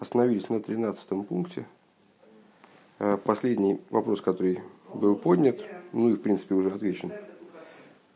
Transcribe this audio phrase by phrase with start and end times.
[0.00, 1.66] Остановились на 13 пункте.
[2.98, 4.60] Э, последний вопрос, который
[4.92, 5.60] был поднят,
[5.92, 7.12] ну и в принципе уже отвечен.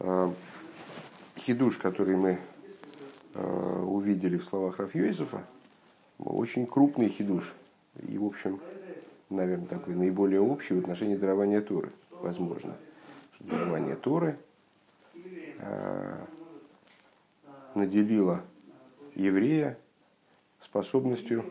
[0.00, 0.30] Э,
[1.36, 2.38] хидуш, который мы
[3.34, 5.44] э, увидели в словах Рафьюисова,
[6.18, 7.54] очень крупный хидуш.
[8.08, 8.60] И, в общем,
[9.30, 12.76] наверное, такой наиболее общий в отношении дарования Торы, возможно.
[13.38, 14.36] Дарование Торы
[17.74, 18.42] наделило
[19.14, 19.78] еврея
[20.60, 21.44] способностью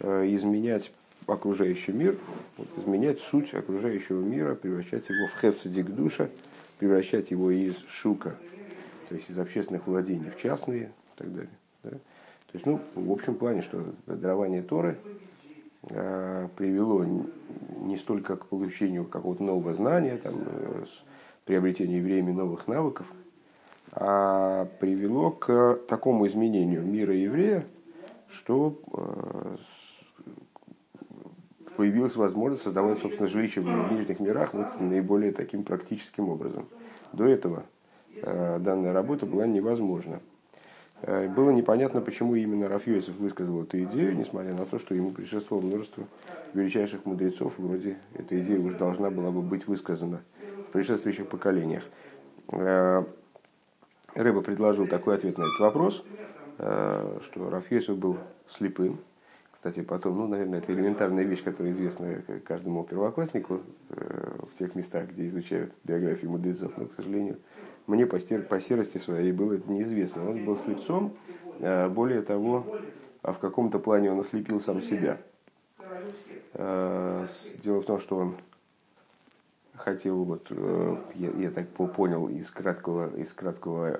[0.00, 0.92] изменять
[1.26, 2.18] окружающий мир,
[2.56, 6.28] вот, изменять суть окружающего мира, превращать его в хефцедик душа,
[6.78, 8.36] превращать его из шука,
[9.08, 11.50] то есть из общественных владений в частные и так далее.
[11.82, 11.90] Да?
[11.90, 14.98] То есть, ну, в общем плане, что дарование Торы
[15.90, 17.04] э, привело
[17.78, 20.84] не столько к получению какого-то нового знания, там, э,
[21.44, 23.06] приобретению евреями новых навыков,
[23.92, 27.64] а привело к такому изменению мира еврея,
[28.30, 29.56] что э,
[31.76, 36.68] появилась возможность создавать, собственно, жилище в нижних мирах вот наиболее таким практическим образом.
[37.12, 37.64] До этого
[38.14, 40.20] э, данная работа была невозможна.
[41.02, 45.64] Э, было непонятно, почему именно Рафьёйсов высказал эту идею, несмотря на то, что ему предшествовало
[45.64, 46.04] множество
[46.54, 50.20] величайших мудрецов, вроде эта идея уже должна была бы быть высказана
[50.68, 51.84] в предшествующих поколениях.
[54.14, 56.04] Рыба предложил такой ответ на этот вопрос,
[56.60, 59.00] что Рафьёйсов был слепым,
[59.60, 65.10] кстати, потом, ну, наверное, это элементарная вещь, которая известна каждому первокласснику э, в тех местах,
[65.10, 67.36] где изучают биографию мудрецов, но, к сожалению,
[67.86, 70.30] мне по, стер, по серости своей было это неизвестно.
[70.30, 71.14] Он был слепцом,
[71.58, 72.78] э, более того,
[73.20, 75.18] а в каком-то плане он ослепил сам себя.
[76.54, 77.26] Э,
[77.62, 78.36] дело в том, что он
[79.74, 80.50] хотел, вот,
[81.16, 83.94] я, я так понял из краткого, из краткого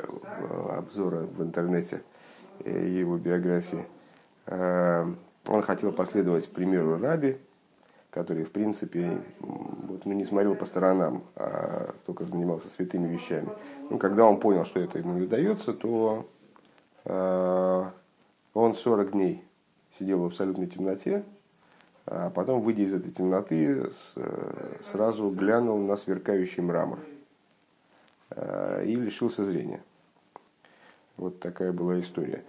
[0.78, 2.02] обзора в интернете
[2.64, 3.86] его биографии,
[4.46, 7.38] он хотел последовать примеру Раби,
[8.10, 13.48] который, в принципе, вот, ну, не смотрел по сторонам, а только занимался святыми вещами.
[13.88, 16.28] Ну, когда он понял, что это ему не удается, то
[17.04, 17.84] э,
[18.54, 19.44] он 40 дней
[19.98, 21.24] сидел в абсолютной темноте,
[22.06, 24.14] а потом, выйдя из этой темноты, с,
[24.90, 26.98] сразу глянул на сверкающий мрамор
[28.30, 29.82] э, и лишился зрения.
[31.20, 32.42] Вот такая была история.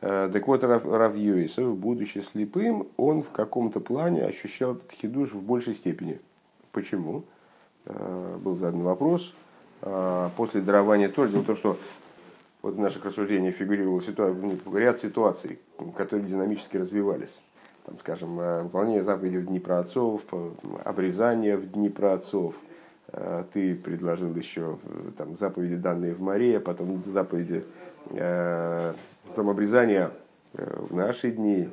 [0.00, 5.42] Э, так вот, Рав Йойсов, будучи слепым, он в каком-то плане ощущал этот хидуш в
[5.42, 6.20] большей степени.
[6.72, 7.22] Почему?
[7.84, 9.32] Э, был задан вопрос.
[9.82, 11.78] Э, после дарования Торы, дело в том, что
[12.62, 15.60] вот в наших рассуждениях фигурировал ситуация, ну, ряд ситуаций,
[15.96, 17.38] которые динамически развивались.
[17.84, 20.22] Там, скажем, выполнение заповедей в дни праотцов,
[20.84, 22.56] обрезание в дни праотцов.
[23.52, 24.78] Ты предложил еще
[25.16, 27.64] там, заповеди, данные в море, а потом заповеди
[29.36, 30.10] Потом обрезание
[30.54, 31.68] э, в наши дни,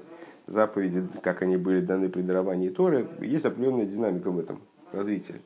[0.47, 4.59] заповеди, как они были даны при даровании Торы, есть определенная динамика в этом
[4.91, 5.39] развитии.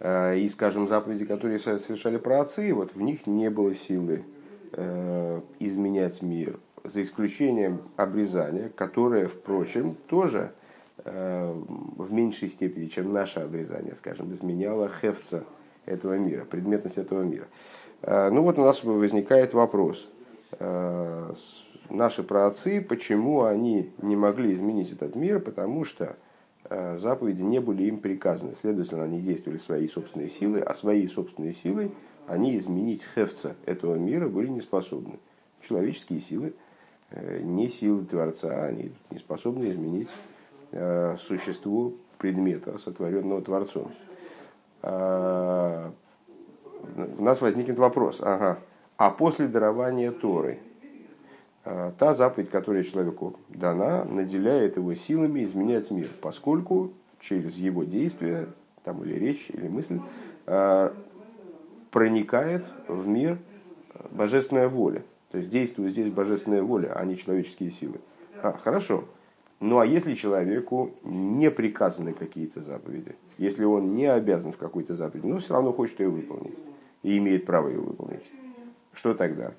[0.00, 4.24] Э, и, скажем, заповеди, которые совершали праотцы, вот в них не было силы
[4.72, 10.50] э, изменять мир, за исключением обрезания, которое, впрочем, тоже
[11.04, 15.42] в меньшей степени, чем наше обрезание, скажем, изменяло хевца
[15.84, 17.46] этого мира, предметность этого мира.
[18.04, 20.08] Ну вот у нас возникает вопрос–
[20.58, 21.32] Э,
[21.88, 26.16] наши праотцы, почему они не могли изменить этот мир, потому что
[26.64, 28.54] э, заповеди не были им приказаны.
[28.54, 31.92] Следовательно, они действовали своей собственной силой, а своей собственной силой
[32.26, 35.18] они изменить хевца этого мира были не способны.
[35.66, 36.54] Человеческие силы,
[37.10, 40.08] э, не силы Творца, они не способны изменить
[41.18, 43.92] существу предмета, сотворенного Творцом.
[47.18, 48.58] У нас возникнет вопрос, ага,
[48.96, 50.58] а после дарования Торы,
[51.64, 58.48] а, та заповедь, которая человеку дана, наделяет его силами изменять мир, поскольку через его действия,
[58.84, 60.00] там или речь, или мысль,
[60.46, 60.94] а,
[61.90, 63.38] проникает в мир
[64.10, 65.02] божественная воля.
[65.30, 68.00] То есть действует здесь божественная воля, а не человеческие силы.
[68.42, 69.04] А, хорошо.
[69.60, 75.26] Ну а если человеку не приказаны какие-то заповеди, если он не обязан в какой-то заповеди,
[75.26, 76.58] но все равно хочет ее выполнить
[77.02, 78.24] и имеет право ее выполнить,
[78.92, 79.52] что тогда?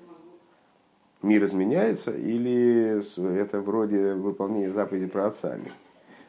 [1.22, 3.00] Мир изменяется или
[3.40, 5.72] это вроде выполнения заповеди про отцами?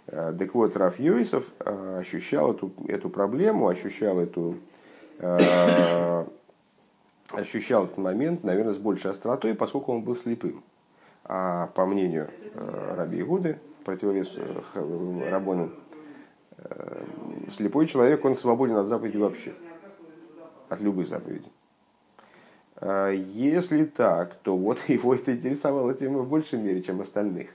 [0.08, 4.56] А, так вот, Раф Йойсов а, ощущал эту, эту проблему, ощущал эту
[5.20, 6.28] а,
[7.32, 10.64] ощущал этот момент, наверное, с большей остротой, поскольку он был слепым.
[11.24, 12.30] А по мнению
[12.96, 15.72] Раби Игуды, противовес э, Рабону,
[16.58, 17.04] э,
[17.50, 19.54] слепой человек, он свободен от заповеди вообще,
[20.70, 21.48] от любой заповеди.
[22.82, 27.50] Если так, то вот его это интересовала тема в большей мере, чем остальных.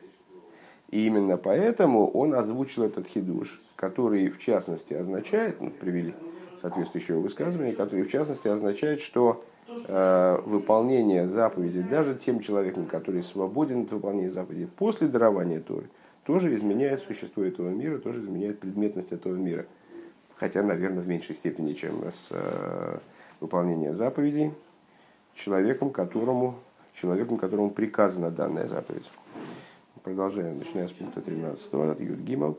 [0.90, 6.14] И именно поэтому он озвучил этот хидуш, который в частности означает, ну, привели
[6.60, 13.82] соответствующее высказывание, который в частности означает, что э, выполнение заповедей даже тем человеком, который свободен
[13.82, 15.88] от выполнения заповедей после дарования Торы,
[16.24, 19.66] тоже изменяет существо этого мира, тоже изменяет предметность этого мира.
[20.40, 22.98] Хотя, наверное, в меньшей степени, чем с э,
[23.40, 24.54] выполнения заповедей
[25.34, 26.54] человеком, которому,
[26.94, 29.04] человеком, которому приказана данная заповедь.
[30.02, 32.56] Продолжаем, начиная с пункта 13, от Юд Гимал.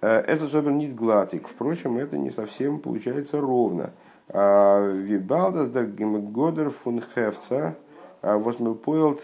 [0.00, 1.46] Это собер нит гладик.
[1.46, 3.92] Впрочем, это не совсем получается ровно.
[4.28, 7.76] А, Вибалдас дер годер фун хефца
[8.22, 9.22] восмелпойлд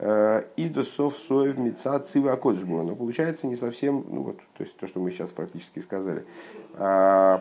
[0.00, 2.36] э, идосов соев мица цива.
[2.42, 6.59] Но получается не совсем, ну вот, то есть то, что мы сейчас практически сказали, а,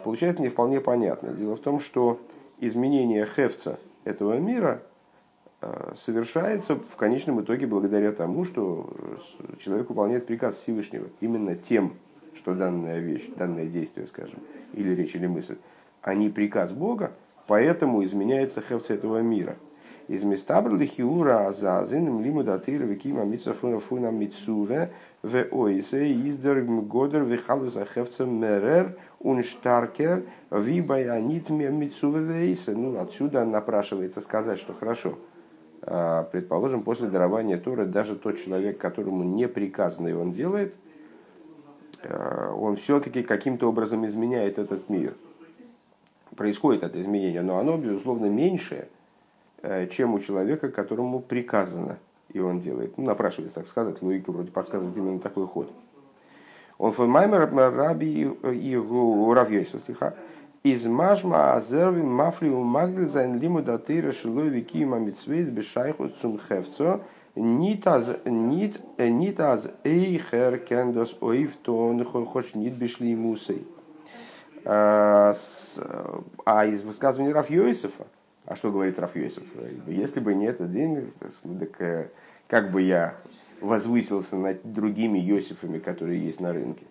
[0.03, 1.31] получается не вполне понятно.
[1.31, 2.19] Дело в том, что
[2.59, 4.81] изменение хефца этого мира
[5.61, 8.93] Э, совершается в конечном итоге благодаря тому, что
[9.59, 11.95] человек выполняет приказ Всевышнего именно тем,
[12.33, 14.39] что данная вещь, данное действие, скажем,
[14.71, 15.57] или речь, или мысль,
[16.01, 17.11] а не приказ Бога,
[17.45, 19.57] поэтому изменяется хевца этого мира.
[20.09, 24.91] Из места хиура азазин лиму датыра викима митсафуна фуна митсуве
[25.23, 32.73] в ойсе издер годер вихалуса хевца мерер унштаркер вибаянит митсуве вейсе.
[32.73, 35.17] Ну, отсюда напрашивается сказать, что хорошо–
[35.81, 40.75] а, предположим, после дарования Торы, даже тот человек, которому не приказано и он делает,
[42.03, 45.15] а, он все-таки каким-то образом изменяет этот мир.
[46.35, 48.87] Происходит это изменение, но оно, безусловно, меньшее,
[49.91, 51.97] чем у человека, которому приказано,
[52.31, 52.97] и он делает.
[52.97, 55.71] Ну, напрашивается, так сказать, логика вроде подсказывает именно такой ход.
[56.77, 60.13] Он фоймаймер раби и равьёйса стиха.
[60.63, 67.01] Из мажма азерви мафли у магли зайн лиму датыра шилой вики мамитсвейс бешайху цум хевцо
[67.35, 68.09] нит аз
[69.39, 73.65] аз эйхер кендос оив тон хоч нит бешли мусей.
[74.65, 75.33] А
[76.65, 78.05] из высказывания Раф Йосифа,
[78.49, 79.43] а что говорит Раф Йосиф?
[79.87, 81.13] Если бы не этот день,
[81.59, 82.11] так
[82.47, 83.15] как бы я
[83.61, 86.85] возвысился над другими Йосифами, которые есть на рынке.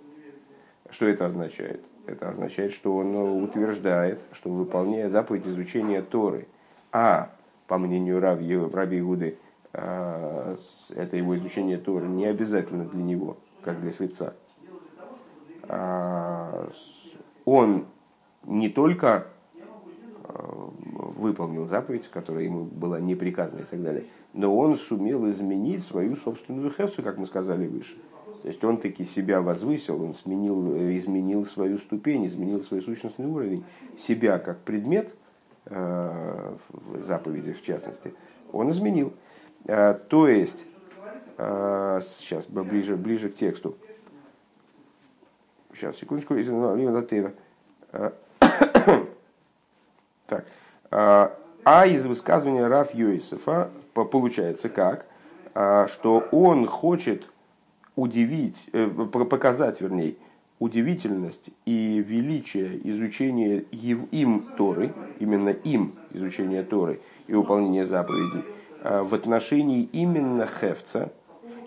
[0.89, 1.83] Что это означает?
[2.07, 6.47] Это означает, что он утверждает, что выполняя заповедь изучения Торы,
[6.93, 7.33] а,
[7.67, 9.37] по мнению Раби, Раби Игуды,
[9.73, 10.57] а,
[10.95, 14.35] это его изучение Торы не обязательно для него, как для слепца.
[15.65, 16.71] А,
[17.45, 17.87] он
[18.45, 19.27] не только
[20.25, 20.71] а,
[21.19, 26.17] выполнил заповедь, которая ему была не приказана и так далее, но он сумел изменить свою
[26.17, 27.97] собственную хефцу, как мы сказали выше.
[28.43, 33.65] То есть он таки себя возвысил, он сменил, изменил свою ступень, изменил свой сущностный уровень,
[33.97, 35.15] себя как предмет,
[35.67, 38.15] э, в заповеди в частности,
[38.53, 39.13] он изменил.
[39.65, 40.67] Э, то есть,
[41.37, 43.77] э, сейчас ближе, ближе к тексту.
[45.75, 46.35] Сейчас, секундочку,
[50.27, 50.47] так.
[50.91, 55.07] А из высказывания Раф Йосифа получается как?
[55.89, 57.25] Что он хочет
[57.99, 60.15] удивить, э, показать, вернее,
[60.61, 63.65] удивительность и величие изучения
[64.13, 68.45] им Торы, именно им изучения Торы и выполнения заповедей,
[68.83, 71.11] э, в отношении именно Хевца,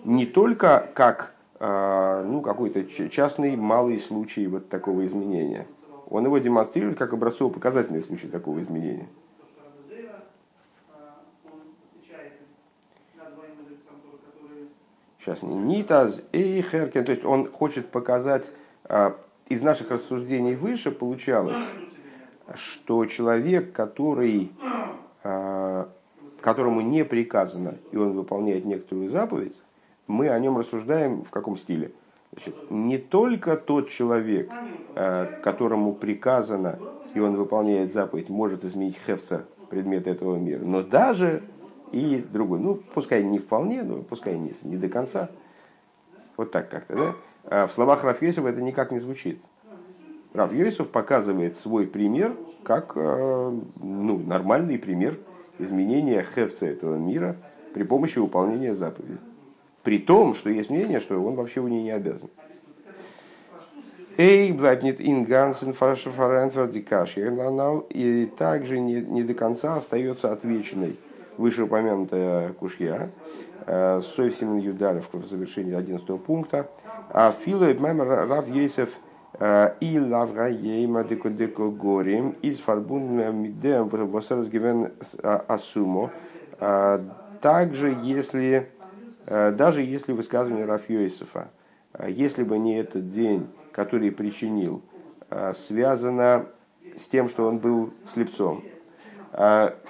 [0.04, 1.34] не только как
[1.64, 5.68] ну, какой-то частный малый случай вот такого изменения.
[6.12, 9.08] Он его демонстрирует как образцово-показательный случай такого изменения–
[15.24, 17.04] Сейчас Нитаз и Херкен.
[17.04, 18.50] То есть он хочет показать,
[18.84, 19.16] а,
[19.48, 21.62] из наших рассуждений выше получалось,
[22.54, 24.50] что человек, который,
[25.22, 25.88] а,
[26.40, 29.56] которому не приказано, и он выполняет некоторую заповедь,
[30.08, 31.92] мы о нем рассуждаем в каком стиле?
[32.32, 34.50] Значит, не только тот человек,
[34.94, 36.78] а, которому приказано,
[37.14, 41.42] и он выполняет заповедь, может изменить хевца, предмет этого мира, но даже
[41.92, 42.58] и другой.
[42.58, 45.30] Ну, пускай не вполне, но пускай не, не до конца.
[46.36, 47.14] Вот так как-то, да?
[47.44, 49.40] А в словах Рафьесова это никак не звучит.
[50.34, 55.18] Йосиф показывает свой пример как э, ну, нормальный пример
[55.58, 57.36] изменения хевца этого мира
[57.74, 59.18] при помощи выполнения заповеди.
[59.82, 62.30] При том, что есть мнение, что он вообще у нее не обязан.
[64.16, 67.16] Эй, блабнит ингансен фаршафарентвердикаш.
[67.16, 70.96] И также не, не до конца остается отвеченной
[71.36, 73.08] вышеупомянутая кушья,
[73.66, 76.68] э, Сойфсим Юдалев в завершении 11 пункта,
[77.10, 78.90] а Фило и Рав Ейсев
[79.38, 86.10] э, и Лавра Ейма Декодеко Горим из Фарбун Мидем Восерс Гивен Асумо.
[87.40, 88.81] Также если, э,
[89.26, 91.50] даже если высказывание Раф Йосифа
[92.08, 94.82] если бы не этот день, который причинил,
[95.54, 96.46] связано
[96.96, 98.64] с тем, что он был слепцом.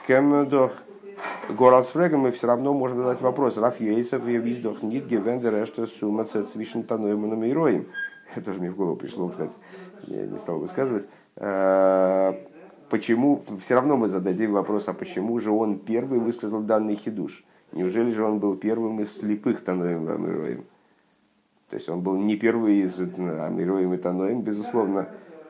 [0.07, 0.73] Кемдох
[1.49, 3.57] Горалсфрегом мы все равно можем задать вопрос.
[3.57, 7.87] Раф Ейсов и Виздох Нит Гевендер Эшта Сума Цвишен Таноем и Роем.
[8.35, 9.53] Это же мне в голову пришло, кстати.
[10.07, 11.07] Я не стал высказывать.
[12.89, 17.45] Почему, все равно мы зададим вопрос, а почему же он первый высказал данный хидуш?
[17.73, 20.65] Неужели же он был первым из слепых Таноем Амироем?
[21.71, 25.09] То есть он был не первый из Амироем и Таноем, безусловно,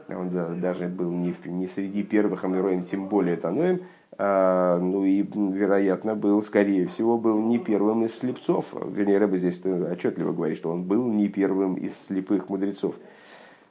[0.09, 3.81] он даже был не, не среди первых Амироем, тем более Таноем,
[4.19, 8.67] а, ну и, вероятно, был, скорее всего, был не первым из слепцов.
[8.73, 12.95] Вернее, Рэба здесь отчетливо говорит, что он был не первым из слепых мудрецов.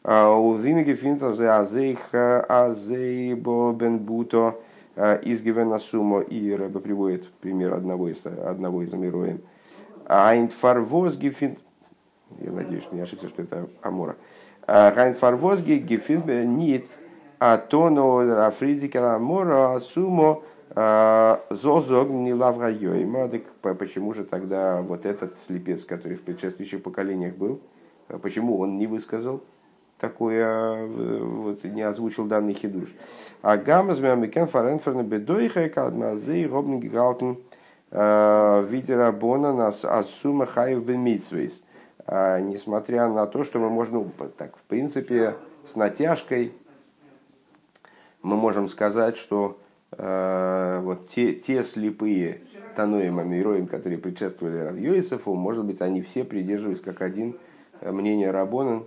[0.03, 4.60] А, у Винеге финта зе азейх азейбо бен буто
[4.95, 6.21] из Гевена Сумо.
[6.21, 9.41] И Рэба приводит пример одного из, одного из Амироем.
[10.05, 11.60] Айнфарвоз гефинт...
[12.39, 14.15] Я надеюсь, что не ошибся, что это Амора.
[14.67, 16.88] Айнфарвоз гефинт нит
[17.43, 20.43] а то но рафризикера мора сумо
[21.50, 23.31] зозог не лаврайойма.
[23.79, 27.60] Почему же тогда вот этот слепец, который в предшествующих поколениях был,
[28.21, 29.41] почему он не высказал
[30.01, 32.89] такое, вот, не озвучил данный хидуш.
[33.41, 37.38] А гамма змеамикен фаренферна бедойха кадмазей робн гигалтен
[37.91, 41.63] видера бона нас асума хаев бен митсвейс.
[42.08, 46.53] Несмотря на то, что мы можем, ну, так, в принципе, с натяжкой
[48.24, 49.60] мы можем сказать, что
[49.91, 52.41] э, вот те, те слепые
[52.75, 57.38] Таноим Амироим, которые предшествовали Равьёисову, может быть, они все придерживались как один
[57.81, 58.86] э, мнения Рабонан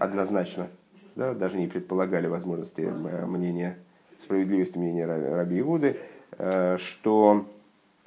[0.00, 0.68] однозначно.
[1.14, 3.78] Да, даже не предполагали возможности э, мнения,
[4.18, 5.98] справедливости мнения Раби Игуды,
[6.38, 7.46] э, что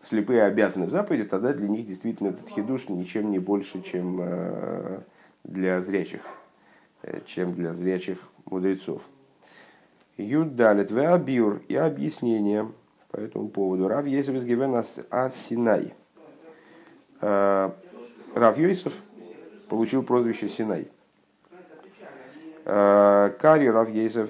[0.01, 4.21] слепые обязаны в заповеди, тогда для них действительно этот хидуш ничем не больше, чем
[5.43, 6.21] для зрячих,
[7.25, 9.01] чем для зрячих мудрецов.
[10.17, 12.71] Юдалит Веабиур и объяснение
[13.09, 13.87] по этому поводу.
[13.87, 15.93] Рав Йосиф Гивен от Синай.
[17.21, 17.75] А,
[18.35, 18.93] Рав Йосиф
[19.69, 20.87] получил прозвище Синай.
[22.63, 24.29] Кари Рав Йосиф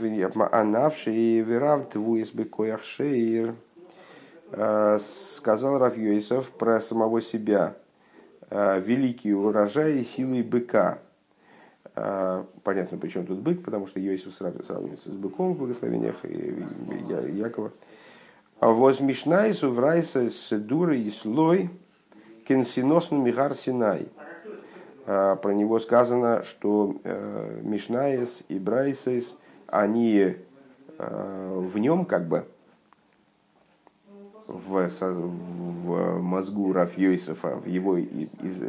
[0.51, 1.87] Анавший Верав
[2.33, 3.55] Бекоях Шеир.
[4.51, 4.99] А,
[5.35, 7.75] сказал Рав Йосиф про самого себя.
[8.49, 10.99] Великий урожай силы быка–
[11.95, 17.71] а, понятно, почему тут бык, потому что Иосиф сравнивается с быком в благословениях Якова.
[18.59, 21.69] А возмешнайсу в райса с дурой и слой
[22.47, 24.07] кенсиносну мигар синай.
[25.05, 29.35] А, про него сказано, что э, Мишнаес и Брайсес,
[29.67, 30.35] они
[30.97, 32.45] э, в нем как бы
[34.47, 38.63] в, в мозгу Раф в его из,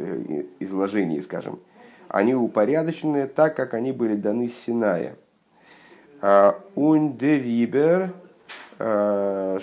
[0.59, 1.59] изложении, скажем,
[2.07, 5.15] они упорядочены так, как они были даны с Синая.
[6.75, 8.13] Ундерибер
[8.77, 9.59] а,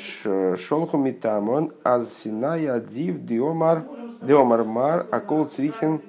[0.57, 3.83] шолху митамон аз Синая див диомар
[4.23, 6.01] диомар мар акол црихен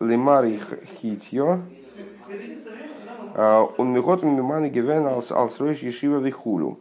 [0.00, 0.46] лимар
[1.00, 1.60] хитьо
[3.78, 6.78] он мигот миманы гивен алсройш ешива вихулю.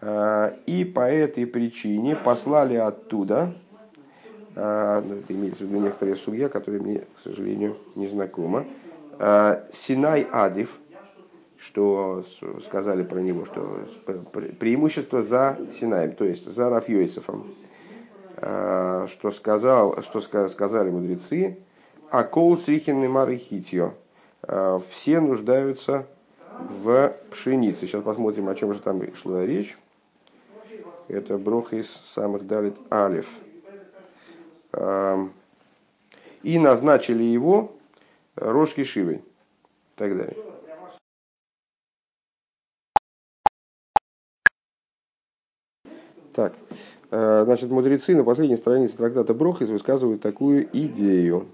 [0.00, 3.54] А, и по этой причине послали оттуда,
[4.56, 8.66] а, ну, это имеется в виду некоторые судья, которые мне, к сожалению, не знакомы.
[9.18, 10.78] А, Синай Адив,
[11.56, 12.24] что
[12.64, 13.86] сказали про него, что
[14.58, 17.46] преимущество за Синаем, то есть за Рафьёйсофом,
[18.38, 21.58] а, что, сказал, что сказали мудрецы,
[22.12, 23.94] а кол срихин и мары хитьё,
[24.90, 26.06] все нуждаются
[26.58, 27.86] в пшенице.
[27.86, 29.78] Сейчас посмотрим, о чем же там шла речь.
[31.08, 33.28] Это брох из самых далит алиф
[36.42, 37.72] и назначили его
[38.36, 39.22] Рожки Шивой
[39.96, 40.36] так далее.
[46.34, 46.54] Так,
[47.10, 51.46] э, значит, мудрецы на последней странице трактата Брохис высказывают такую идею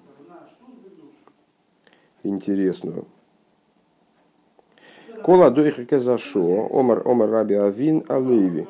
[2.28, 3.06] интересную.
[5.22, 8.66] Кола дойха кезашо, омар, омар раби авин алейви.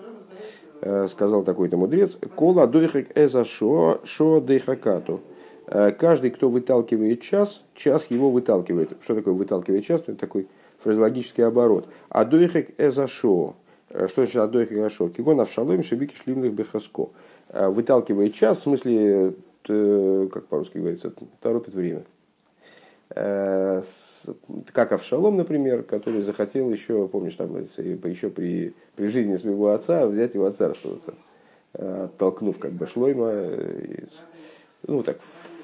[0.80, 4.00] Э, сказал такой-то мудрец, кола дойхек эза шо,
[4.40, 5.20] дейхакату.
[5.66, 8.92] Э, каждый, кто выталкивает час, час его выталкивает.
[9.02, 10.02] Что такое выталкивает час?
[10.02, 10.46] Это такой
[10.78, 11.88] фразеологический оборот.
[12.08, 13.56] А дойхек эза шо.
[13.90, 15.08] Э, что значит адойхек эза шо?
[15.08, 17.08] Кигон авшалоим шибики шлимных бехаско.
[17.52, 19.34] Выталкивает час, в смысле,
[19.64, 22.04] как по-русски говорится, торопит время.
[23.20, 23.82] Э,
[24.72, 30.34] как Авшалом, например, который захотел еще, помнишь, там, еще при, при жизни своего отца взять
[30.36, 31.14] его царствоваться,
[31.74, 33.32] э, оттолкнув как бы Шлойма,
[34.86, 35.18] ну так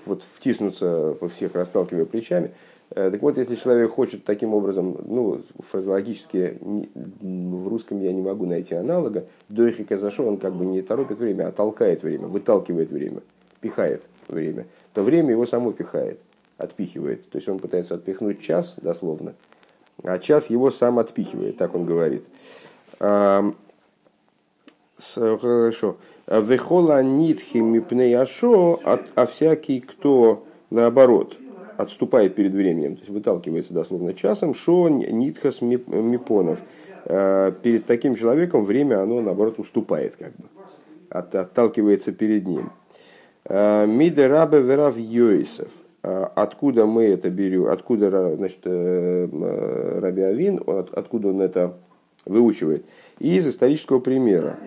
[0.05, 2.51] вот втиснуться по всех расталкивая плечами.
[2.91, 8.75] Так вот, если человек хочет таким образом, ну, фразеологически в русском я не могу найти
[8.75, 13.23] аналога, дойхика зашел, он как бы не торопит время, а толкает время, выталкивает время,
[13.61, 16.21] пихает время, то время его само пихает,
[16.59, 17.29] отпихивает.
[17.31, 19.35] То есть он пытается отпихнуть час, дословно,
[20.03, 22.25] а час его сам отпихивает, так он говорит.
[24.99, 25.97] Хорошо.
[26.27, 31.37] Вехола нитхи мипнеяшо, а всякий, кто наоборот
[31.77, 36.61] отступает перед временем, то есть выталкивается дословно часом, шо нитхас мипонов.
[37.07, 40.45] Э, перед таким человеком время, оно наоборот уступает, как бы,
[41.11, 42.71] от, отталкивается перед ним.
[43.45, 45.69] Э, Миде рабе верав йойсов.
[46.05, 51.75] Э, откуда мы это берем, откуда значит, Раби Авин, откуда он это
[52.27, 52.85] выучивает?
[53.19, 54.59] Из исторического примера.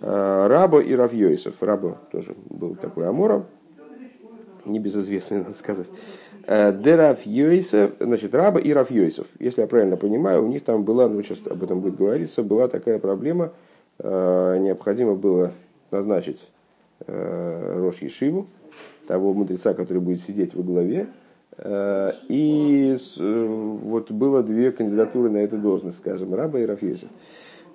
[0.00, 1.54] Раба и Равьёйсов.
[1.60, 3.46] Раба тоже был такой Амора,
[4.66, 5.86] небезызвестный, надо сказать.
[6.46, 9.26] Дераф Йойсов, значит, Раба и Раф Йойсов.
[9.38, 12.68] Если я правильно понимаю, у них там была, ну сейчас об этом будет говориться, была
[12.68, 13.52] такая проблема,
[13.98, 15.52] необходимо было
[15.90, 16.40] назначить
[17.06, 18.46] Рош Ешиву,
[19.06, 21.06] того мудреца, который будет сидеть во главе,
[22.28, 27.08] и вот было две кандидатуры на эту должность, скажем, Раба и Раф Йосиф.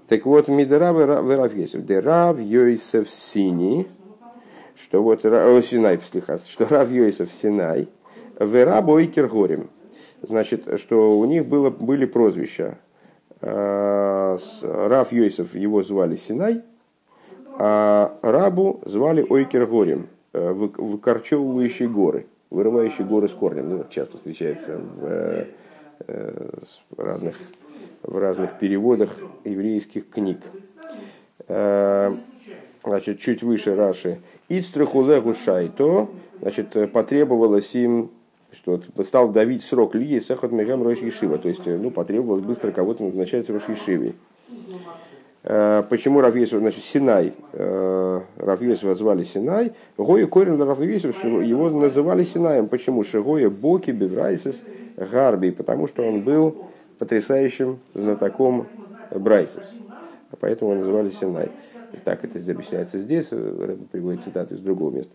[0.07, 1.83] Так вот, Мидраба и Раф Йосиф.
[1.85, 3.87] Дерав Йосиф Сини,
[4.75, 7.87] что вот, о, Синай, слихас, что Рав Йосиф Синай–
[8.45, 9.69] Вера Бойкер Горем.
[10.21, 12.77] Значит, что у них было, были прозвища.
[13.39, 16.61] Э, Раф Йосиф его звали Синай,
[17.59, 23.69] а рабу звали Ойкер Горем, э, выкорчевывающий горы, вырывающий горы с корнем.
[23.69, 25.45] Ну, часто встречается в,
[26.07, 26.49] э,
[26.97, 27.37] разных,
[28.03, 30.39] в разных переводах еврейских книг.
[32.83, 34.19] Значит, чуть выше Раши.
[34.49, 36.07] Ицтрахулегу шайто,
[36.39, 38.09] значит, потребовалось им
[38.53, 41.37] что стал давить срок Лии Сехот Мегам Рош Ешива.
[41.37, 44.15] То есть, ну, потребовалось быстро кого-то назначать Рош Ешивой.
[45.43, 52.67] Э, почему Рафьесов, значит, Синай, э, Рафьесова звали Синай, Гоя Корин Рафьесов, его называли Синаем.
[52.67, 53.03] Почему?
[53.03, 54.63] Шигоя Боки Беврайсис
[54.97, 56.67] Гарби, потому что он был
[56.99, 58.67] потрясающим знатоком
[59.09, 59.71] Брайсис.
[60.39, 61.49] Поэтому его называли Синай.
[62.05, 65.13] Так это объясняется здесь, приводит цитату из другого места.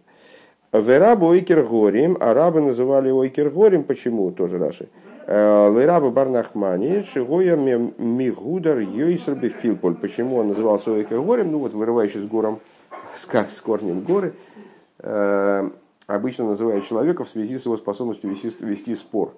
[0.72, 4.88] Верабу Ойкер Горим, арабы называли его Ойкер Горим, почему, тоже Раши.
[5.28, 9.96] Э, Лейраба Барнахмани, Шигоя Мигудар Йойсерби Филполь.
[9.96, 11.50] Почему он назывался Ойкер Горим?
[11.50, 12.60] Ну вот вырывающий с гором,
[13.16, 13.26] с,
[13.60, 14.34] корнем горы,
[15.00, 15.68] э,
[16.06, 19.34] обычно называют человека в связи с его способностью вести, вести спор.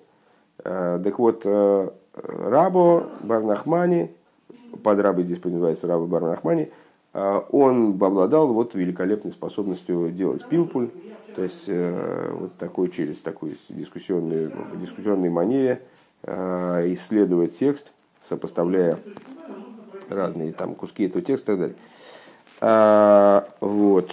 [0.63, 4.11] Э, так вот, Рабо Барнахмани,
[4.85, 6.71] под рабой здесь подразумевается Раба Барнахмани,
[7.15, 10.91] он обладал вот великолепной способностью делать пилпуль,
[11.35, 15.83] то есть э, вот такой через такую дискуссионную, в дискуссионной манере
[16.23, 18.99] э, исследовать текст, сопоставляя
[20.11, 21.77] разные там куски этого текста и так далее.
[22.61, 24.13] А, вот.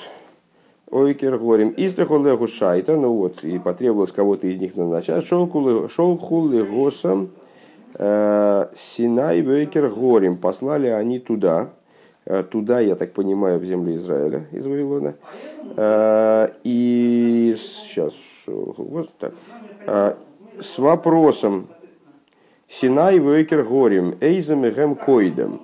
[0.91, 5.25] Ойкер говорим, истрахулеху шайта, ну вот, и потребовалось кого-то из них назначать.
[5.25, 7.29] Шолхулы госам
[7.95, 10.37] э, Синай Вейкер Горим.
[10.37, 11.69] Послали они туда,
[12.25, 15.15] туда, я так понимаю, в землю Израиля, из Вавилона.
[15.77, 18.13] Э, и сейчас,
[18.47, 19.33] вот так,
[19.85, 20.15] э,
[20.59, 21.67] с вопросом
[22.67, 25.61] Синай Вейкер Горим, Эйзем Эгэм Койдем.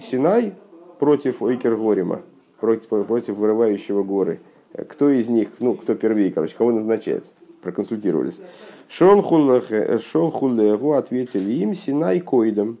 [0.00, 0.54] Синай
[0.98, 2.22] против Ойкер Горима,
[2.58, 4.40] против, против вырывающего горы.
[4.88, 7.32] Кто из них, ну, кто первее, короче, кого назначается?
[7.62, 8.40] Проконсультировались.
[8.88, 12.78] Шол хуллеху ответили им Синай Койдем.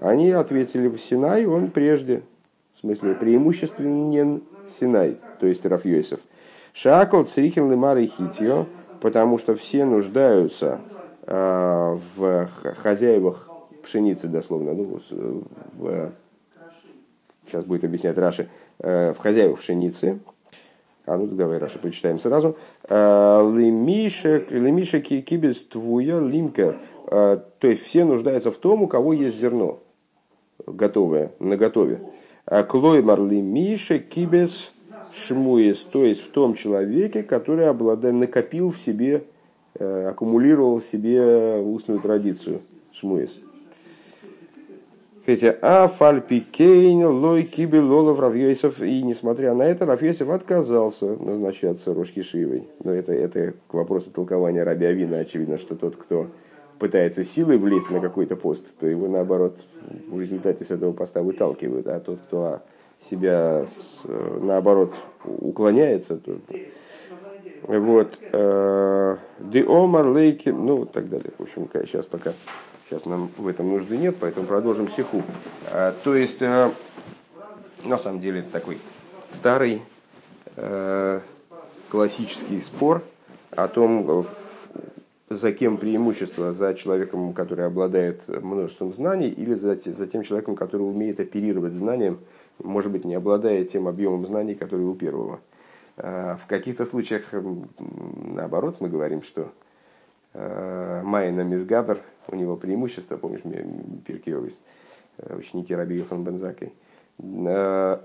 [0.00, 2.22] Они ответили в Синай, он прежде,
[2.74, 6.20] в смысле преимущественен Синай, то есть Рафьёйсов.
[6.72, 8.66] Шакол црихин лимар и хитио,
[9.02, 10.80] потому что все нуждаются
[11.26, 12.48] э, в
[12.82, 13.50] хозяевах
[13.82, 15.00] пшеницы, дословно, ну,
[15.74, 16.12] в,
[17.46, 20.20] сейчас будет объяснять Раши, э, в хозяевах пшеницы,
[21.04, 22.56] а ну давай, Раша, почитаем сразу.
[22.88, 26.78] Э, лимишек кибес твуя лимкер.
[27.08, 29.80] Э, то есть все нуждаются в том, у кого есть зерно
[30.72, 32.00] готовое, на готове.
[32.46, 34.72] А клой марли миша кибес
[35.12, 39.24] шмуес, то есть в том человеке, который обладает, накопил в себе,
[39.74, 42.60] э, аккумулировал в себе устную традицию
[42.92, 43.40] шмуес.
[45.26, 52.22] Хотя а фальпикейн лой кибел лолов Равьесов, и несмотря на это, Равьесов отказался назначаться Рошки
[52.22, 52.64] Шивой.
[52.82, 56.28] Но это, это к вопросу толкования Раби Авина, очевидно, что тот, кто
[56.80, 59.62] пытается силой влезть на какой-то пост, то его наоборот
[60.08, 62.60] в результате с этого поста выталкивают, а тот, кто
[62.98, 63.66] себя
[64.04, 66.38] наоборот уклоняется, то
[67.68, 68.18] вот.
[68.32, 71.30] Э, Ди Омар Лейки, ну, так далее.
[71.38, 72.32] В общем, сейчас пока,
[72.88, 75.22] сейчас нам в этом нужды нет, поэтому продолжим сиху.
[76.02, 76.72] То есть, на
[77.98, 78.78] самом деле, это такой
[79.30, 79.82] старый
[81.90, 83.02] классический спор
[83.50, 84.24] о том,
[85.30, 90.82] за кем преимущество, за человеком, который обладает множеством знаний, или за, за тем человеком, который
[90.82, 92.18] умеет оперировать знанием,
[92.58, 95.40] может быть, не обладая тем объемом знаний, который у первого.
[95.96, 97.32] А, в каких-то случаях,
[97.78, 99.52] наоборот, мы говорим, что
[100.34, 103.42] а, Майна Мизгабер, у него преимущество, помнишь,
[104.04, 104.60] Пиркиовис,
[105.18, 106.72] э, ученики Раби Йохан Бензакой.
[107.46, 108.04] А,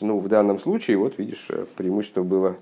[0.00, 2.56] ну, в данном случае, вот видишь, преимущество было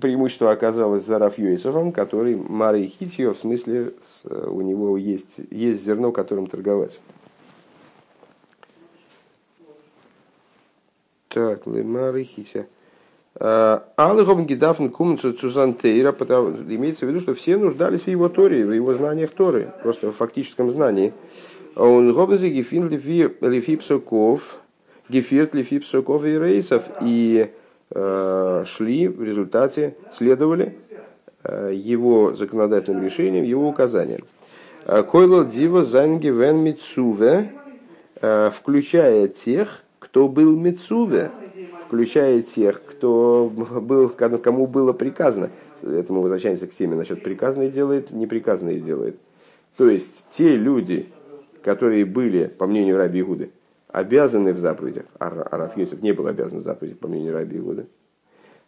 [0.00, 6.46] преимущество оказалось за Рафьюисовым, который Марий Хитио, в смысле у него есть, есть зерно, которым
[6.46, 7.00] торговать.
[11.28, 12.66] Так, Лемары Хитя.
[13.34, 18.72] А, Алыхом Гидафн Кумцу Цузантейра, имеется в виду, что все нуждались в его Торе, в
[18.72, 21.12] его знаниях Торы, просто в фактическом знании.
[21.76, 24.58] Он Гобнзи Гефин Лефипсоков,
[25.08, 27.48] Гефирт Лефипсоков и Рейсов, и Э,
[27.90, 30.78] шли в результате, следовали
[31.44, 34.22] э, его законодательным решениям, его указаниям.
[34.84, 37.52] Э, Койло Диво Занги Вен Мицуве,
[38.20, 41.30] включая тех, кто был Мицуве,
[41.86, 45.50] включая тех, кто был, кому было приказано.
[45.82, 49.16] Это мы возвращаемся к теме насчет приказанное делает, неприказанное делает.
[49.76, 51.08] То есть те люди,
[51.62, 53.50] которые были, по мнению Раби Игуды,
[53.88, 57.86] обязаны в заповедях, а Раф Йосиф не был обязан в заповедях, по мнению Раби Игуда,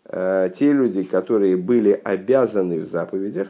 [0.06, 3.48] э, те люди, которые были обязаны в заповедях,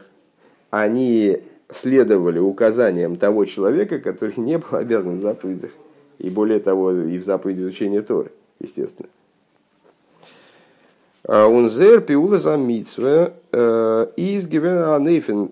[0.69, 5.71] они следовали указаниям того человека, который не был обязан в заповедях,
[6.19, 9.09] и более того, и в заповеди изучения Торы, естественно.
[11.23, 14.99] А Унзер пиула за митсве э, из гивена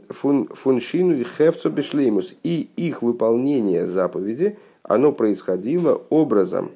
[0.10, 2.34] фуншину и хевцу бешлеймус.
[2.44, 4.58] И их выполнение заповеди–
[4.90, 6.72] оно происходило образом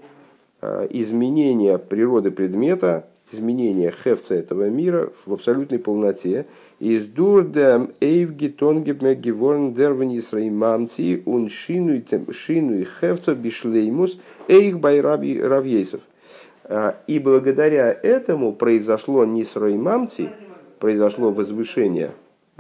[0.62, 6.45] э, изменения природы предмета, изменения хефца этого мира в абсолютной полноте.
[6.80, 10.21] Из дурдем эйвги тонгебме геворн дервани
[10.52, 16.02] мамти ун шину и хефца бишлеймус эйх бай равьейсов.
[16.65, 19.43] Э, и благодаря этому произошло не
[19.76, 20.30] мамти,
[20.78, 22.12] произошло возвышение,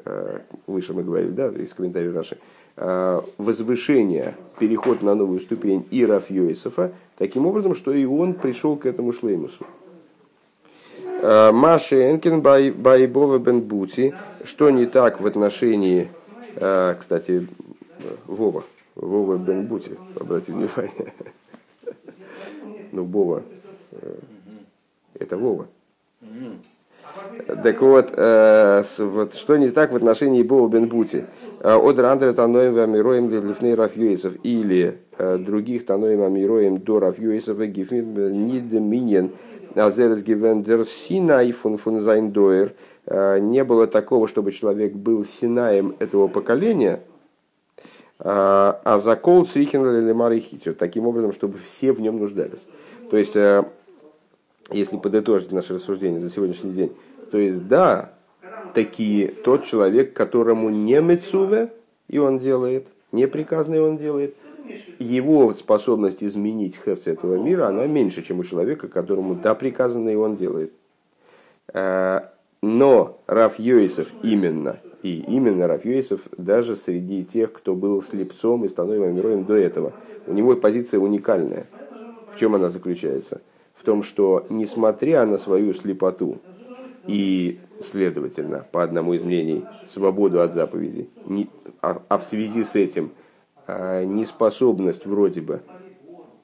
[0.03, 6.21] э, выше мы говорили, да, из комментариев Раши, Э, возвышение, переход на новую ступень Ира
[6.27, 9.65] Йосифа, таким образом, что и он пришел к этому шлеймусу.
[11.23, 16.09] Э, Маши Энкин Байбова Бен Бути, что не так в отношении,
[16.55, 17.47] э, кстати,
[18.25, 21.13] Вова, Вова Бен Бути, обратите внимание.
[22.91, 23.41] Ну, Бова,
[25.15, 25.67] это Вова.
[27.63, 31.25] Так вот, э, вот, что не так в отношении Боу Бен Бути?
[31.59, 37.67] Э, От Рандера Таноем Амироем Лифней Рафьюисов или э, других Таноем Амироем до Рафьюисов и
[37.67, 39.31] Гифин Нидминен
[39.75, 42.73] Азерс Гивендер Синай фун фун Зайндоер.
[43.05, 47.01] Не было такого, чтобы человек был Синаем этого поколения,
[48.17, 50.33] а закол Срихин Лемар
[50.77, 52.65] таким образом, чтобы все в нем нуждались.
[53.11, 53.35] То есть,
[54.73, 56.91] если подытожить наше рассуждение за сегодняшний день,
[57.31, 58.13] то есть, да,
[58.73, 61.71] такие тот человек, которому не мецуве,
[62.07, 64.35] и он делает, не приказный он делает,
[64.99, 70.15] его способность изменить хефц этого мира, она меньше, чем у человека, которому да, приказано, и
[70.15, 70.71] он делает.
[71.73, 72.31] А,
[72.61, 78.69] но Раф Йосиф именно, и именно Раф Йосиф даже среди тех, кто был слепцом и
[78.69, 79.93] становым героем до этого,
[80.27, 81.67] у него позиция уникальная.
[82.33, 83.41] В чем она заключается?
[83.83, 86.37] В том, что несмотря на свою слепоту
[87.05, 91.49] и следовательно, по одному из мнений, свободу от заповедей, не,
[91.81, 93.11] а, а в связи с этим
[93.67, 95.59] а, неспособность вроде бы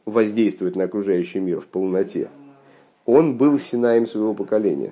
[0.04, 2.30] воздействовать на окружающий мир в полноте,
[3.06, 4.92] он был синаем своего поколения.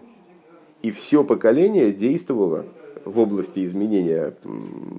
[0.83, 2.63] И все поколение действовало
[3.03, 4.33] в области изменения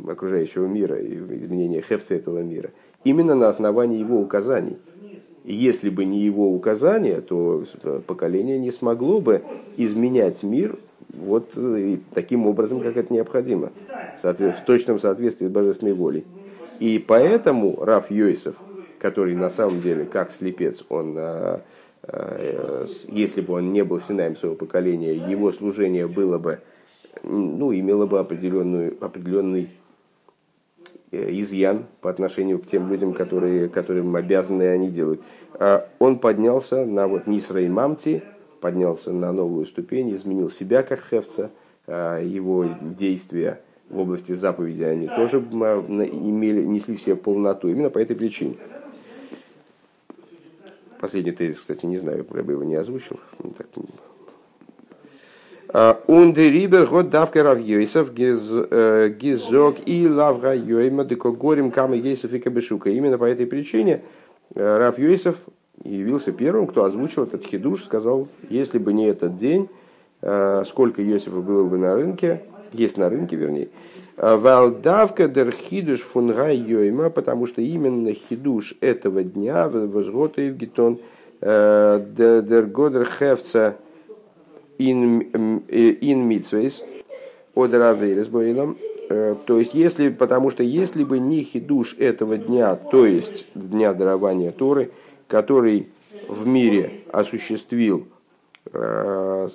[0.06, 2.72] окружающего мира и изменения хефца этого мира
[3.04, 4.76] именно на основании его указаний.
[5.50, 7.64] Если бы не его указания, то
[8.06, 9.40] поколение не смогло бы
[9.78, 13.72] изменять мир вот э, таким образом, как это необходимо,
[14.22, 16.26] в точном соответствии с божественной волей.
[16.80, 18.56] И поэтому Раф Йосиф,
[18.98, 21.60] который на самом деле, как слепец, он, э,
[22.02, 26.58] э, если бы он не был синаем своего поколения, его служение было бы,
[27.22, 29.70] ну, имело бы определенную, определенный
[31.10, 35.22] изъян по отношению к тем людям, которые, которым обязаны они делают.
[35.54, 38.22] А он поднялся на вот Нисра и Мамти,
[38.60, 41.50] поднялся на новую ступень, изменил себя как хевца,
[41.86, 47.68] его действия в области заповеди, они тоже имели, несли все полноту.
[47.68, 48.56] Именно по этой причине.
[51.00, 53.18] Последний тезис, кстати, не знаю, я бы его не озвучил.
[53.42, 53.68] Ну, так,
[55.72, 62.38] Унде рибер год давка рав Йосеф гизок и лавга Йойма деко горим кама Йосеф и
[62.38, 62.88] Кабешука.
[62.88, 64.00] Именно по этой причине
[64.54, 65.36] Рав Йосеф
[65.84, 69.68] явился первым, кто озвучил этот хидуш, сказал, если бы не этот день,
[70.66, 73.68] сколько Йосифа было бы на рынке, есть на рынке, вернее,
[74.16, 80.98] Валдавка дер хидуш фунгай йойма, потому что именно хидуш этого дня, возгота Евгетон,
[81.40, 83.76] дер годер хевца
[84.78, 86.84] ин митсвейс
[87.54, 88.76] от Равейрес Боилом.
[89.08, 93.94] Э, то есть, если, потому что если бы не хидуш этого дня, то есть дня
[93.94, 94.90] дарования Торы,
[95.26, 95.88] который
[96.28, 98.06] в мире осуществил,
[98.72, 99.48] э,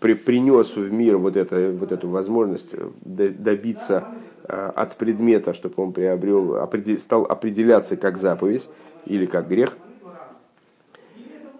[0.00, 2.74] принес в мир вот, это, вот эту возможность
[3.04, 4.04] добиться
[4.46, 8.68] э, от предмета, чтобы он приобрел, стал определяться как заповедь
[9.06, 9.83] или как грех, Э,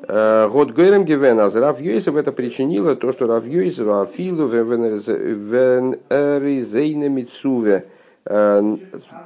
[0.07, 5.99] год Гойрем Гивен, а Рав Йосиф это причинило то, что Рав Йосиф Афилу Венеризейна
[7.09, 7.87] Мицуве
[8.27, 8.77] э,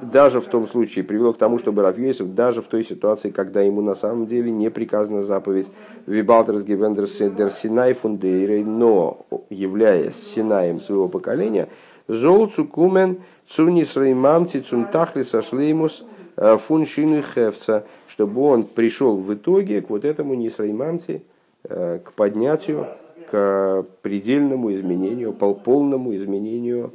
[0.01, 3.61] даже в том случае привело к тому, чтобы Рав Йосиф даже в той ситуации, когда
[3.61, 5.69] ему на самом деле не приказана заповедь
[6.05, 11.67] Вибалтерс Гивендерс Дер Синай Фундейрей, но являясь Синаем своего поколения,
[12.07, 19.89] Зол Цукумен Цунис Реймамти Цунтахлис Ашлеймус– Э, фуншины хевца, чтобы он пришел в итоге к
[19.89, 21.23] вот этому нисраймамте,
[21.63, 22.87] э, к поднятию,
[23.29, 26.91] к предельному изменению, полному изменению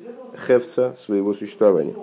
[0.46, 1.94] хевца своего существования.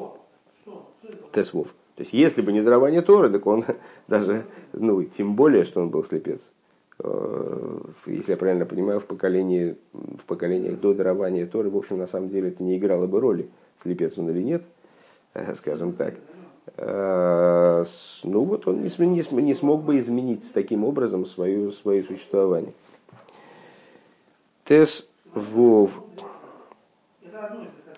[1.34, 1.67] Тесвов.
[1.95, 3.63] То есть, если бы не дарование Торы, так он
[4.08, 6.51] даже, ну, тем более, что он был слепец.
[6.99, 12.08] Э, если я правильно понимаю, в, поколении, в поколениях до дарования Торы, в общем, на
[12.08, 13.49] самом деле это не играло бы роли,
[13.82, 14.63] слепец он или нет,
[15.56, 16.15] скажем так.
[16.78, 17.84] Э,
[18.24, 22.74] ну вот он не, не, не смог бы изменить таким образом свое, свое существование.
[24.65, 26.02] Тес Вов.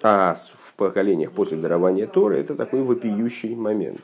[0.02, 4.02] А в поколениях после дарования Торы это такой вопиющий момент.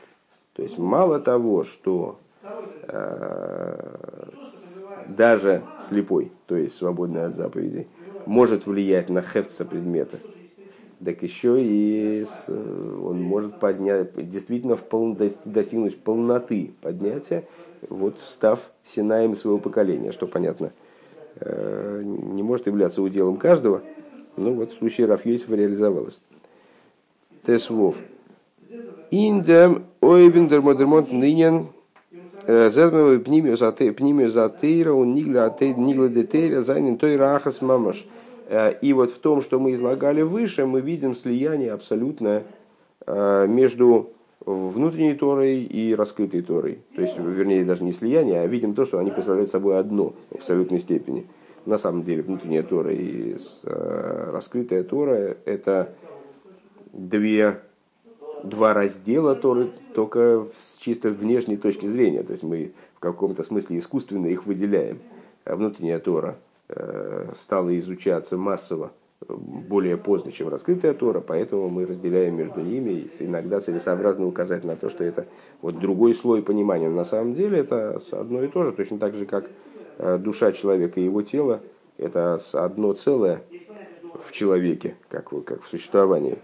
[0.54, 2.18] То есть мало того, что
[2.82, 4.28] э,
[5.08, 7.86] даже слепой, то есть свободный от заповедей,
[8.26, 10.18] может влиять на хефца предмета–
[11.04, 17.44] так еще и он может поднять, действительно в пол, достигнуть полноты поднятия,
[17.88, 20.72] вот став синаем своего поколения, что понятно,
[21.36, 23.82] э, не может являться уделом каждого,
[24.36, 26.20] но вот в случае Рафьесова реализовалось.
[27.46, 27.96] Тесвов.
[29.10, 31.68] Индем ойбендер модермонт нынен
[32.46, 38.06] э, Зедмевый пнимию затейра, он нигла детейра, зайнен той рахас мамаш.
[38.50, 42.42] Э, и вот в том, что мы излагали выше, мы видим слияние абсолютное
[43.06, 44.10] э, между
[44.44, 46.80] внутренней Торой и раскрытой Торой.
[46.96, 50.34] То есть, вернее, даже не слияние, а видим то, что они представляют собой одно в
[50.36, 51.26] абсолютной степени.
[51.64, 55.94] На самом деле, внутренняя Тора и э, раскрытая Тора– это
[56.92, 57.60] две,
[58.42, 62.24] два раздела Торы, только с чисто внешней точки зрения.
[62.24, 64.98] То есть, мы в каком-то смысле искусственно их выделяем.
[65.44, 66.36] А внутренняя Тора–
[67.34, 68.92] стала изучаться массово
[69.28, 72.90] более поздно, чем раскрытая Тора, поэтому мы разделяем между ними.
[72.90, 75.26] И иногда целесообразно указать на то, что это
[75.60, 76.88] вот другой слой понимания.
[76.88, 79.50] Но на самом деле это одно и то же, точно так же, как
[79.98, 81.60] э, душа человека и его тело,
[81.98, 83.42] это одно целое
[84.24, 86.38] в человеке, как, как в существовании.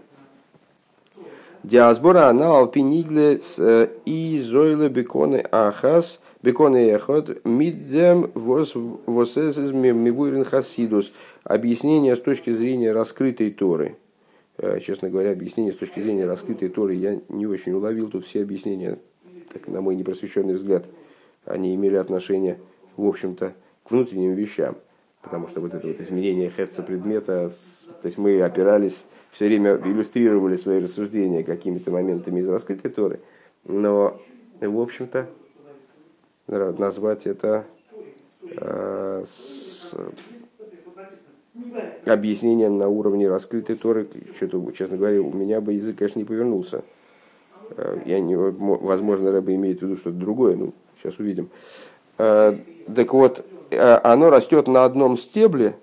[1.63, 11.11] Диасбора она алпинигле э, и зойле беконы ахас– Бекон и эхот, мидем восэсэс мивуирин хасидус.
[11.43, 13.97] Объяснение с точки зрения раскрытой Торы.
[14.57, 18.09] Э, честно говоря, объяснение с точки зрения раскрытой Торы я не очень уловил.
[18.09, 18.97] Тут все объяснения,
[19.51, 20.85] так, на мой непросвещенный взгляд,
[21.43, 22.59] они имели отношение,
[22.95, 24.77] в общем-то, к внутренним вещам.
[25.21, 27.51] Потому что вот это вот изменение хефца предмета,
[28.01, 33.19] то есть мы опирались, все время иллюстрировали свои рассуждения какими-то моментами из раскрытой Торы.
[33.65, 34.17] Но,
[34.61, 35.27] в общем-то,
[36.47, 37.65] назвать это
[38.43, 39.25] э,
[42.05, 44.07] объяснением на уровне раскрытой Торы.
[44.35, 46.83] Что-то, честно говоря, у меня бы язык, конечно, не повернулся.
[47.75, 51.49] Э, я не, возможно, Рэба имеет в виду что-то другое, ну, сейчас увидим.
[52.17, 52.55] Э,
[52.95, 55.75] так вот, оно растет на одном стебле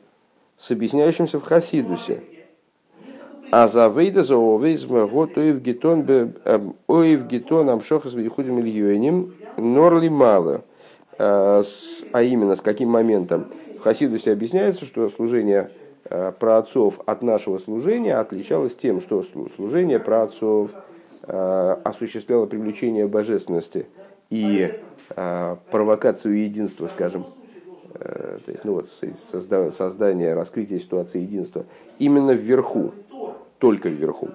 [0.57, 2.23] с объясняющимся в Хасидусе.
[3.51, 6.05] А за вейда за овейзма год оев гетон
[6.89, 10.63] оев гетон амшохас вейхудим ильюэним Норли мало.
[11.19, 11.63] А,
[12.13, 13.47] а именно, с каким моментом?
[13.79, 15.71] В Хасидусе объясняется, что служение
[16.39, 19.25] праотцов от нашего служения отличалось тем, что
[19.57, 20.71] служение праотцов
[21.27, 23.87] осуществляло привлечение божественности
[24.29, 24.75] и
[25.71, 27.25] провокацию единства, скажем,
[27.95, 31.65] то есть ну вот, создание, раскрытие ситуации единства,
[31.99, 32.93] именно вверху,
[33.59, 34.31] только вверху.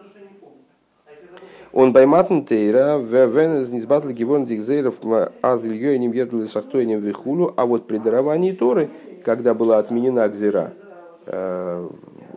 [1.71, 4.95] Он байматн тейра, вен из низбатли гивон дигзейров
[5.41, 8.89] азильёйним ердули сахтойним вихулу, а вот при даровании Торы,
[9.23, 10.73] когда была отменена гзера,
[11.27, 11.89] э,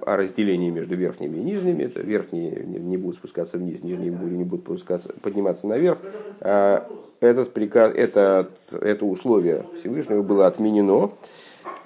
[0.05, 4.65] о разделении между верхними и нижними, это верхние не будут спускаться вниз, нижние не будут
[4.65, 5.99] спускаться, подниматься наверх,
[6.41, 6.83] э,
[7.21, 11.13] этот приказ, это, это условие Всевышнего было отменено.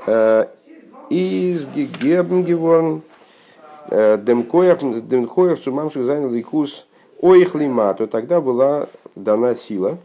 [0.06, 0.46] Э,
[1.10, 3.02] из Гебнгеворн
[3.90, 6.86] Демкоев Сумамших занял Икус
[7.20, 9.98] Оихлима, то тогда была дана сила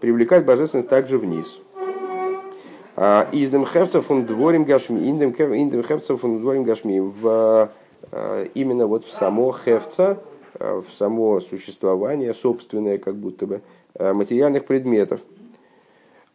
[0.00, 1.60] привлекать божественность также вниз.
[2.96, 5.32] А, из демхевцев он дворим гашми, индем
[5.82, 7.00] хевцев он дворим гашми.
[7.00, 7.70] В,
[8.10, 10.18] а, именно вот в само хевца,
[10.58, 13.62] а, в само существование собственное, как будто бы,
[13.98, 15.20] материальных предметов.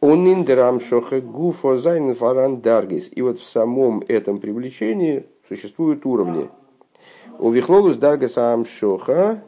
[0.00, 3.08] Он индерам шоха гуфо зайн фаран даргис.
[3.10, 6.48] И вот в самом этом привлечении существуют уровни.
[7.38, 9.42] У вихлолус даргаса амшоха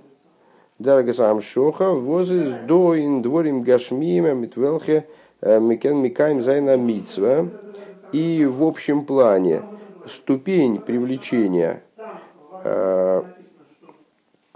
[0.81, 5.05] Даргасам Шоха, возис до индворим гашмима митвелхе
[5.43, 7.49] э, микен микаем зайна митсва.
[8.13, 9.61] И в общем плане
[10.07, 11.83] ступень привлечения,
[12.65, 13.23] э,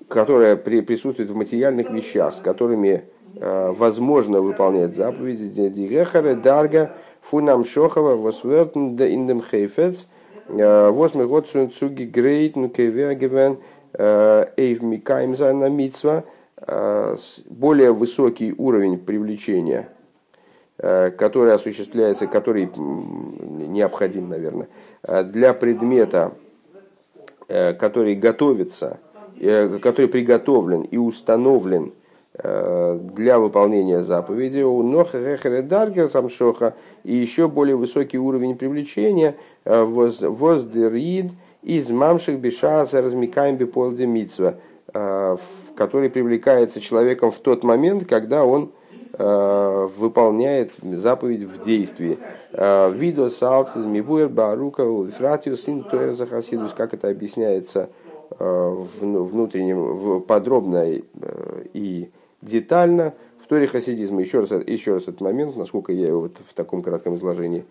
[0.09, 3.05] которая присутствует в материальных вещах, с которыми
[3.37, 10.09] э, возможно выполнять заповеди Дигехаре, Дарга, Фунам Шохова, Восвертн, Индем Хейфец,
[10.49, 13.59] Восьмый год Цуги Грейт, Нукевергевен,
[13.97, 16.25] Эйв Микаем на Мицва,
[16.67, 19.89] э, более высокий уровень привлечения,
[20.79, 24.69] э, который осуществляется, который необходим, наверное,
[25.03, 26.33] э, для предмета,
[27.47, 29.01] который готовится,
[29.39, 31.93] который приготовлен и установлен
[32.33, 35.19] для выполнения заповеди у Ноха
[36.09, 41.33] Самшоха и еще более высокий уровень привлечения воздерид
[41.65, 44.57] из мамших бешаса размекаем биполде митсва,
[44.93, 45.37] э,
[45.75, 48.71] который привлекается человеком в тот момент, когда он
[49.19, 52.19] э, выполняет заповедь в действии.
[52.53, 54.85] Э, Видо салцис мивуэр барука
[55.17, 57.89] фратиус ин захасидус, как это объясняется
[58.39, 60.87] внутреннем, подробно
[61.73, 62.11] и
[62.43, 64.23] детально в Торе хасидизма.
[64.23, 67.65] Еще раз, еще раз этот момент, насколько я его вот в таком кратком изложении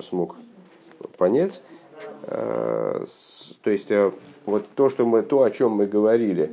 [0.00, 0.36] смог
[1.18, 1.62] понять.
[2.22, 3.04] Э,
[3.62, 4.10] то есть э,
[4.44, 6.50] вот то, что мы, то, о чем мы говорили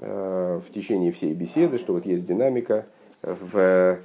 [0.00, 2.86] э, в течение всей беседы, что вот есть динамика
[3.22, 3.98] в,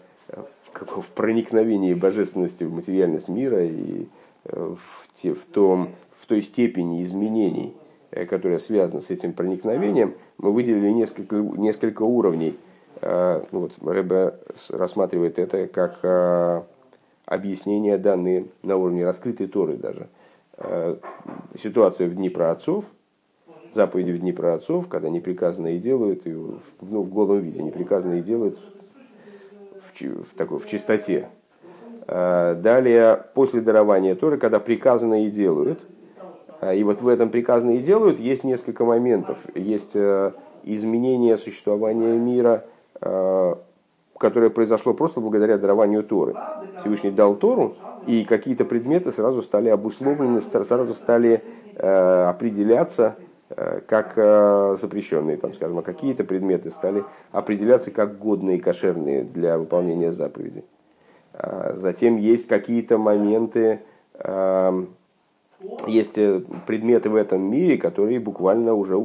[0.73, 4.07] в проникновении божественности в материальность мира и
[4.45, 4.79] в,
[5.15, 5.89] те, в, том,
[6.19, 7.73] в той степени изменений,
[8.29, 12.57] которая связана с этим проникновением, мы выделили несколько, несколько уровней.
[13.01, 14.33] Ну вот, Рэбе
[14.69, 16.65] рассматривает это как
[17.25, 20.07] объяснение данные на уровне раскрытой Торы даже–
[21.57, 22.85] ситуация в дни про отцов,
[23.73, 28.59] заповеди в дни про отцов, когда неприказанные делают, и ну, в голом виде неприказанные делают
[29.79, 31.29] в, в, такой, в чистоте.
[32.07, 35.79] Э, далее, после дарования Торы, когда приказанные делают,
[36.61, 39.39] э, и вот в этом приказанные делают, есть несколько моментов.
[39.55, 39.95] Есть
[40.63, 42.65] изменение существования мира,
[42.99, 46.35] которое произошло просто благодаря дарованию Торы.
[46.79, 47.75] Всевышний дал Тору,
[48.07, 51.41] и какие-то предметы сразу стали обусловлены, сразу стали
[51.75, 53.15] э, определяться
[53.49, 59.57] э, как э, запрещенные, там, скажем, а какие-то предметы стали определяться как годные, кошерные для
[59.57, 60.65] выполнения заповедей.
[61.33, 63.81] А затем есть какие-то моменты,
[64.15, 64.83] э,
[65.87, 66.15] есть
[66.65, 68.97] предметы в этом мире, которые буквально уже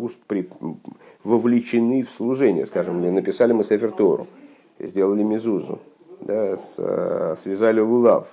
[1.22, 2.66] вовлечены в служение.
[2.66, 4.26] Скажем, написали мы Сефер Тору
[4.78, 5.80] сделали мизузу,
[6.20, 8.26] да, с, э, связали лулав.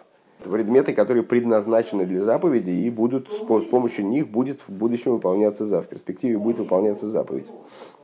[0.43, 5.87] Предметы, которые предназначены для заповеди и будут, с помощью них будет в будущем выполняться заповедь.
[5.87, 7.51] В перспективе будет выполняться заповедь.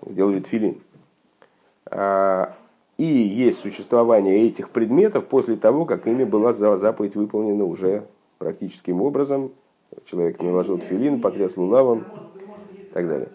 [0.06, 0.82] Сделали тфилин.
[1.86, 2.54] А,
[2.98, 8.06] и есть существование этих предметов после того, как ими была заповедь выполнена уже
[8.38, 9.52] практическим образом.
[10.06, 12.06] Человек наложил тфилин, потряс лулавом
[12.74, 13.30] и так далее.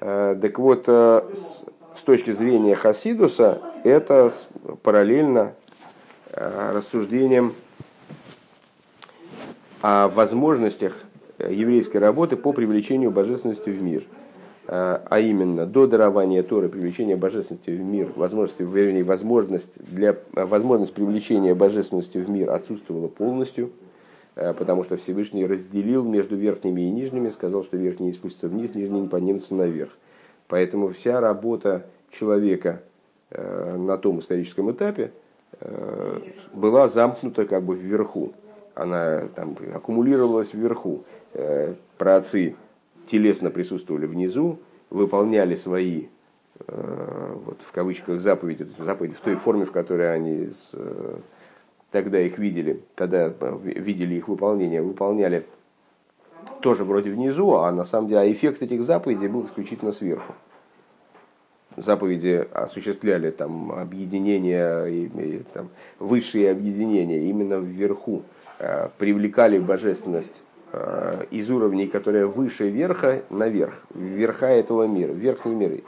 [0.00, 1.22] А, так вот, э,
[1.96, 4.32] с точки зрения Хасидуса, это
[4.82, 5.54] параллельно
[6.32, 7.54] э, рассуждениям
[9.84, 10.94] о возможностях
[11.38, 14.04] еврейской работы по привлечению божественности в мир.
[14.66, 20.94] Э, а именно, до дарования Торы привлечения божественности в мир, возможность, вернее, возможность, для, возможность
[20.94, 23.72] привлечения божественности в мир отсутствовала полностью.
[24.34, 29.54] потому что Всевышний разделил между верхними и нижними, сказал, что верхние спустятся вниз, нижние поднимутся
[29.54, 29.90] наверх.
[30.48, 32.80] Поэтому вся работа человека
[33.30, 35.12] на том историческом этапе
[36.52, 38.32] была замкнута как бы вверху.
[38.74, 41.04] Она там аккумулировалась вверху.
[41.98, 42.56] Праотцы
[43.06, 44.58] телесно присутствовали внизу,
[44.90, 46.06] выполняли свои
[46.68, 51.16] Э, вот, в кавычках заповеди, заповеди в той форме, в которой они э,
[51.90, 55.46] тогда их видели, тогда э, видели их выполнение, выполняли
[56.60, 60.34] тоже вроде внизу, а на самом деле а эффект этих заповедей был исключительно сверху.
[61.76, 68.22] Заповеди осуществляли там объединения, и, и, там, высшие объединения именно вверху,
[68.98, 70.42] привлекали божественность
[71.30, 75.84] из уровней, которые выше верха, наверх, верха этого мира, верхние миры.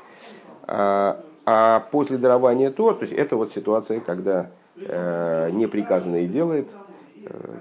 [0.67, 6.67] А, а после дарования то, то есть это вот ситуация, когда э, неприказанное делает,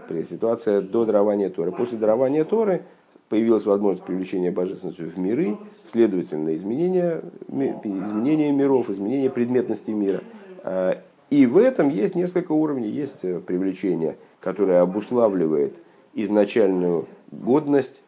[0.10, 1.72] э, ситуация до дарования Торы.
[1.72, 2.82] После дарования Торы
[3.30, 5.58] появилась возможность привлечения божественности в миры,
[5.88, 10.22] следовательно, изменения, изменения миров, изменения предметности мира.
[10.64, 10.96] Э,
[11.30, 12.90] и в этом есть несколько уровней.
[12.90, 15.74] Есть привлечение, которое обуславливает
[16.14, 18.00] изначальную годность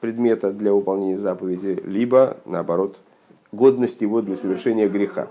[0.00, 2.98] предмета для выполнения заповеди, либо, наоборот,
[3.50, 5.26] годность его для совершения греха.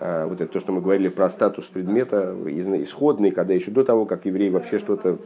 [0.00, 4.04] А, вот это то, что мы говорили про статус предмета исходный, когда еще до того,
[4.04, 5.16] как еврей вообще что-то,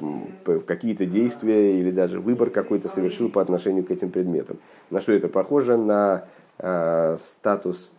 [0.65, 4.59] какие-то действия или даже выбор какой-то совершил по отношению к этим предметам.
[4.91, 5.77] На что это похоже?
[5.77, 6.27] На
[6.59, 7.93] э, статус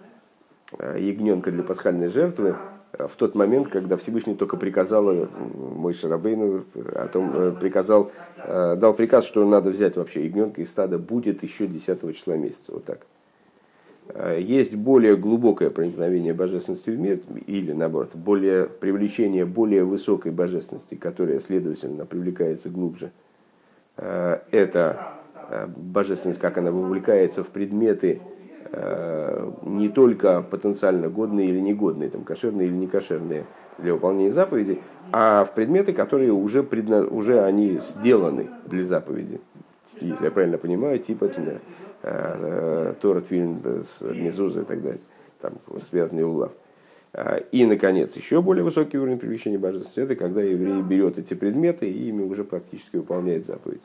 [0.82, 2.56] ягненка для пасхальной жертвы
[2.98, 6.66] в тот момент, когда Всевышний только приказал, мой Шарабейну
[6.96, 11.44] о том, э, приказал, э, дал приказ, что надо взять вообще ягненка из стада будет
[11.44, 12.72] еще 10 числа месяца.
[12.72, 13.00] Вот так.
[14.10, 20.96] Э, есть более глубокое проникновение божественности в мир, или наоборот, более, привлечение более высокой божественности,
[20.96, 23.12] которая, следовательно, привлекается глубже.
[23.98, 25.14] Э, это
[25.50, 28.22] э, божественность, как она вовлекается в предметы,
[28.72, 33.46] не только потенциально годные или негодные, там, кошерные или некошерные
[33.78, 37.02] для выполнения заповедей, а в предметы, которые уже, предна...
[37.02, 39.42] уже они сделаны для заповеди.
[40.02, 41.30] Если я правильно понимаю, типа
[42.02, 43.62] Э, Тора, Твилин,
[44.02, 45.02] Мезуза и так далее,
[45.42, 45.54] там
[45.90, 46.52] связанный улав.
[47.12, 51.90] А, и, наконец, еще более высокий уровень привлечения божественности– это когда еврей берет эти предметы
[51.90, 53.82] и ими уже практически выполняет заповедь.